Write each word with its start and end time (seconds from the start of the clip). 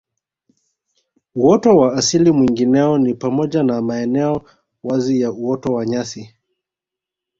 Uoto 1.35 1.77
wa 1.77 1.93
asili 1.93 2.31
mwingineo 2.31 2.97
ni 2.97 3.13
pamoja 3.13 3.63
na 3.63 3.81
maeneo 3.81 4.45
wazi 4.83 5.21
ya 5.21 5.31
uoto 5.31 5.73
wa 5.73 5.85
nyasi 5.85 6.35